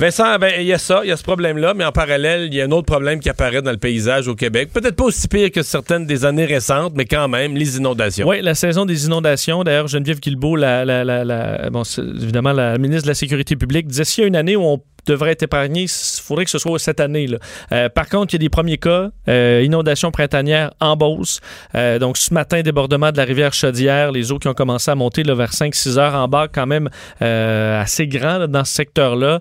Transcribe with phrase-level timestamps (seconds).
[0.00, 2.54] Vincent, ben, il y a ça, il y a ce problème-là, mais en parallèle, il
[2.54, 4.70] y a un autre problème qui apparaît dans le paysage au Québec.
[4.72, 8.26] Peut-être pas aussi pire que certaines des années récentes, mais quand même, les inondations.
[8.26, 9.62] Oui, la saison des inondations.
[9.62, 14.24] D'ailleurs, Geneviève Guilbeault, la, bon, évidemment, la ministre de la Sécurité publique, disait s'il y
[14.24, 15.82] a une année où on devrait être épargné.
[15.82, 17.26] Il faudrait que ce soit cette année.
[17.26, 17.38] Là.
[17.72, 19.10] Euh, par contre, il y a des premiers cas.
[19.28, 21.40] Euh, inondation printanière en Beauce.
[21.74, 24.12] Euh, donc, ce matin, débordement de la rivière Chaudière.
[24.12, 26.88] Les eaux qui ont commencé à monter vers 5-6 heures en bas, quand même
[27.20, 29.40] assez grand dans ce secteur-là,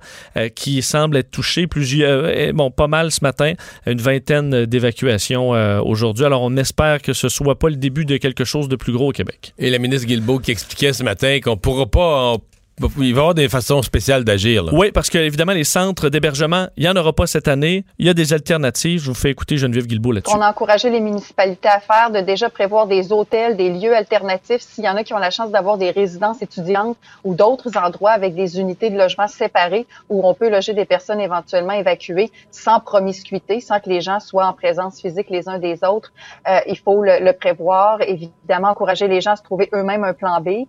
[0.56, 1.68] qui semble être touché.
[1.68, 3.54] Plusieurs, bon, pas mal ce matin.
[3.86, 5.50] Une vingtaine d'évacuations
[5.86, 6.26] aujourd'hui.
[6.26, 9.10] Alors, on espère que ce soit pas le début de quelque chose de plus gros
[9.10, 9.54] au Québec.
[9.58, 12.38] Et la ministre Guilbeault qui expliquait ce matin qu'on pourra pas...
[12.82, 14.70] Il va y avoir des façons spéciales d'agir.
[14.72, 17.84] Oui, parce que évidemment, les centres d'hébergement, il n'y en aura pas cette année.
[17.98, 19.02] Il y a des alternatives.
[19.02, 20.36] Je vous fais écouter Geneviève Guilbeault là-dessus.
[20.36, 24.62] On a encouragé les municipalités à faire, de déjà prévoir des hôtels, des lieux alternatifs.
[24.62, 28.12] S'il y en a qui ont la chance d'avoir des résidences étudiantes ou d'autres endroits
[28.12, 32.80] avec des unités de logement séparées où on peut loger des personnes éventuellement évacuées sans
[32.80, 36.14] promiscuité, sans que les gens soient en présence physique les uns des autres,
[36.48, 38.02] euh, il faut le, le prévoir.
[38.02, 40.66] Évidemment, encourager les gens à se trouver eux-mêmes un plan B.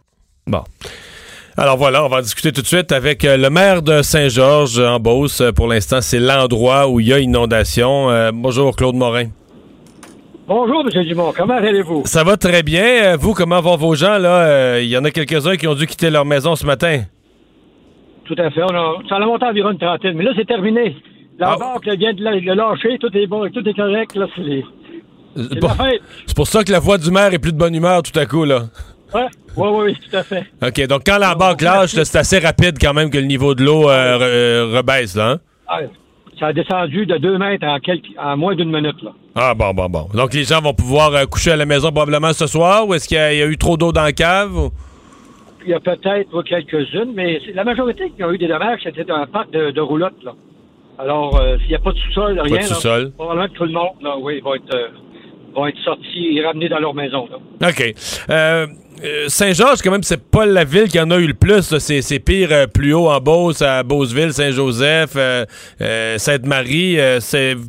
[0.46, 0.64] Bon.
[1.56, 5.00] Alors voilà, on va discuter tout de suite avec euh, le maire de Saint-Georges en
[5.00, 5.42] Beauce.
[5.56, 8.08] Pour l'instant, c'est l'endroit où il y a inondation.
[8.10, 9.26] Euh, bonjour, Claude Morin.
[10.46, 11.04] Bonjour, M.
[11.04, 11.32] Dumont.
[11.36, 12.02] Comment allez-vous?
[12.06, 12.84] Ça va très bien.
[12.84, 14.18] Euh, vous, comment vont vos gens?
[14.18, 14.78] là?
[14.78, 17.02] Il y en a quelques-uns qui ont dû quitter leur maison ce matin.
[18.24, 18.62] Tout à fait.
[18.62, 20.16] On a, ça a monté environ une trentaine.
[20.16, 20.96] Mais là, c'est terminé.
[21.38, 21.56] La ah.
[21.58, 22.96] banque vient de, le lâcher.
[23.00, 24.14] Tout est bon, tout est correct.
[24.14, 24.64] Là, c'est,
[26.26, 28.26] c'est pour ça que la voix du maire est plus de bonne humeur tout à
[28.26, 28.64] coup, là.
[29.14, 29.22] Oui,
[29.56, 30.46] oui, oui, tout à fait.
[30.62, 33.64] OK, donc quand la banque lâche, c'est assez rapide quand même que le niveau de
[33.64, 35.32] l'eau euh, euh, rebaisse, là.
[35.32, 35.40] Hein?
[35.68, 35.80] Ah,
[36.38, 37.78] ça a descendu de 2 mètres en,
[38.24, 39.10] en moins d'une minute, là.
[39.34, 40.08] Ah, bon, bon, bon.
[40.14, 43.08] Donc les gens vont pouvoir euh, coucher à la maison probablement ce soir, ou est-ce
[43.08, 44.70] qu'il y, a eu trop d'eau dans la cave?
[45.64, 49.26] Il y a peut-être quelques-unes, mais la majorité qui ont eu des dommages, c'était un
[49.26, 50.32] parc de, de roulotte, là.
[50.98, 53.12] Alors, s'il n'y a pas de sous-sol, rien, pas de sous-sol.
[53.16, 54.90] probablement que tout le monde, là, oui, va être,
[55.54, 57.68] va être sorti et ramené dans leur maison, là.
[57.68, 57.94] OK.
[58.30, 58.66] Euh...
[59.02, 61.78] Euh, Saint-Georges, quand même, c'est pas la ville qui en a eu le plus.
[61.78, 66.98] C'est pire euh, plus haut en Beauce, à Beauceville, Saint-Joseph, euh, Sainte-Marie.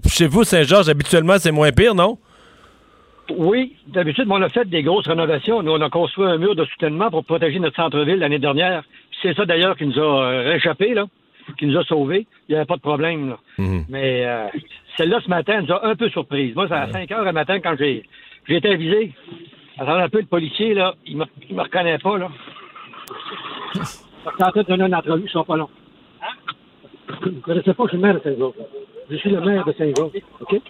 [0.07, 2.17] chez vous, Saint-Georges, habituellement, c'est moins pire, non?
[3.37, 5.63] Oui, d'habitude, on a fait des grosses rénovations.
[5.63, 8.83] Nous, on a construit un mur de soutènement pour protéger notre centre-ville l'année dernière.
[9.21, 11.05] C'est ça, d'ailleurs, qui nous a réchappé, là,
[11.57, 12.27] qui nous a sauvés.
[12.47, 13.29] Il n'y avait pas de problème.
[13.29, 13.37] Là.
[13.57, 13.85] Mhm.
[13.89, 14.27] Mais
[14.97, 16.55] celle-là, ce matin, nous a un peu surprise.
[16.55, 18.03] Moi, c'est à 5 heures le matin quand j'ai
[18.47, 19.13] été avisé.
[19.77, 22.29] Attends un peu, le policier, là, il me, me reconnaît pas, là.
[23.75, 25.69] Je suis en train de donner une entrevue, ils sont pas longs.
[26.21, 26.53] Hein?
[27.21, 28.53] Vous ne connaissez pas, je suis le maire de Saint-Jean.
[29.09, 30.61] Je suis le maire de Saint-Jean, OK?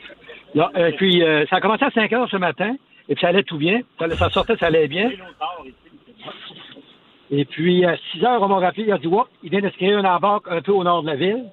[0.56, 2.76] Là, euh, puis, euh, ça a commencé à 5 heures ce matin,
[3.10, 3.82] et puis ça allait tout bien.
[4.00, 5.10] Ça, ça sortait, ça allait bien.
[7.32, 9.70] Et puis, à 6 heures, on m'a rappelé, il a dit, ouais, il vient de
[9.70, 11.46] se créer un embarque un peu au nord de la ville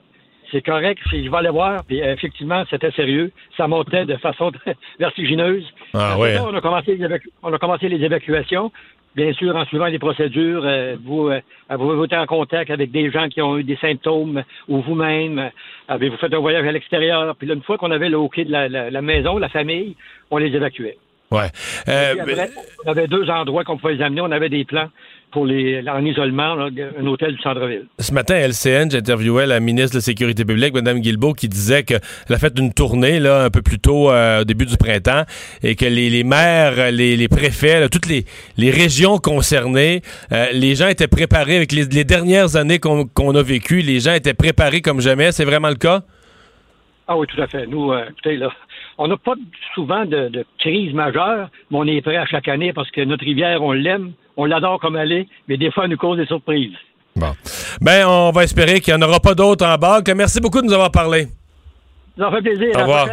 [0.50, 1.84] c'est correct, je vais aller voir.
[1.84, 3.32] Puis effectivement, c'était sérieux.
[3.56, 4.52] Ça montait de façon
[4.98, 5.64] vertigineuse.
[5.94, 6.38] Ah, ouais.
[6.38, 7.06] on, a commencé les
[7.42, 8.72] on a commencé les évacuations.
[9.16, 13.10] Bien sûr, en suivant les procédures, euh, vous, euh, avez été en contact avec des
[13.10, 15.50] gens qui ont eu des symptômes ou vous-même?
[15.88, 17.34] avez-vous fait un voyage à l'extérieur?
[17.36, 19.96] Puis là, une fois qu'on avait le hockey de la, la, maison, la famille,
[20.30, 20.98] on les évacuait.
[21.30, 21.48] Ouais.
[21.88, 22.14] Euh,
[22.84, 24.20] on avait deux endroits qu'on pouvait les amener.
[24.20, 24.88] On avait des plans
[25.30, 27.86] pour les, en isolement, un hôtel du centre-ville.
[27.98, 31.82] Ce matin, à LCN, j'interviewais la ministre de la Sécurité publique, Mme Guilbeault, qui disait
[31.82, 32.00] qu'elle
[32.30, 35.24] a fait une tournée là, un peu plus tôt euh, au début du printemps
[35.62, 40.02] et que les, maires, les, préfets, toutes les, régions concernées,
[40.32, 44.34] euh, les gens étaient préparés avec les, dernières années qu'on a vécues, les gens étaient
[44.34, 45.32] préparés comme jamais.
[45.32, 46.02] C'est vraiment le cas?
[47.10, 47.66] Ah oui, tout à fait.
[47.66, 48.50] Nous, euh, écoutez, là,
[48.98, 49.34] on n'a pas
[49.74, 53.24] souvent de, de, crise majeure, mais on est prêt à chaque année parce que notre
[53.24, 56.26] rivière, on l'aime, on l'adore comme elle est, mais des fois, elle nous cause des
[56.26, 56.74] surprises.
[57.16, 57.32] Bon.
[57.80, 60.00] Ben, on va espérer qu'il n'y en aura pas d'autres en bas.
[60.14, 61.28] Merci beaucoup de nous avoir parlé.
[62.16, 62.70] Ça fait plaisir.
[62.76, 63.08] Au revoir.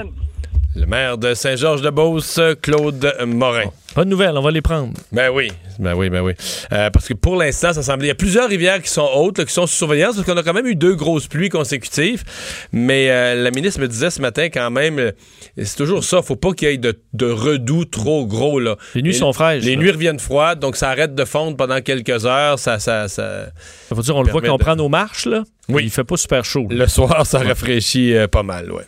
[0.75, 3.71] Le maire de Saint-Georges-de-Beauce, Claude Morin.
[3.93, 4.91] Pas de nouvelles, on va les prendre.
[5.13, 5.49] Ben oui,
[5.79, 6.33] ben oui, ben oui.
[6.73, 8.03] Euh, parce que pour l'instant, ça semble.
[8.03, 10.43] Il y a plusieurs rivières qui sont hautes, qui sont sous surveillance, parce qu'on a
[10.43, 12.25] quand même eu deux grosses pluies consécutives.
[12.73, 15.11] Mais euh, la ministre me disait ce matin quand même, euh,
[15.63, 18.59] c'est toujours ça, faut pas qu'il y ait de, de redoux trop gros.
[18.59, 18.75] Là.
[18.95, 19.63] Les nuits sont fraîches.
[19.63, 22.59] Les nuits reviennent froides, donc ça arrête de fondre pendant quelques heures.
[22.59, 23.45] Ça, ça, ça.
[23.87, 25.45] ça veut dire, on le voit quand on prend nos marches, là.
[25.69, 25.83] Oui.
[25.85, 26.67] Il fait pas super chaud.
[26.69, 28.83] Le soir, ça rafraîchit pas mal, ouais.